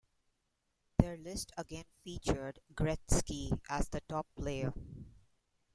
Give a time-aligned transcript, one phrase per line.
[0.97, 4.73] Their list again featured Gretzky as the top player.